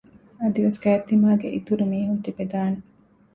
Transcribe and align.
އަދިވެސް 0.39 0.79
ގާތްތިމާގެ 0.83 1.47
އިތުރު 1.53 1.83
މީހުން 1.91 2.21
ތިބެދާނެ 2.25 2.79